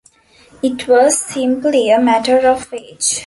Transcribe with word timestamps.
It 0.63 0.87
was 0.87 1.21
simply 1.21 1.91
a 1.91 2.01
matter 2.01 2.39
of 2.47 2.73
age. 2.73 3.19